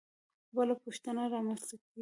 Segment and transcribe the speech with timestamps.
[0.55, 1.85] بله پوښتنه رامنځته کېږي.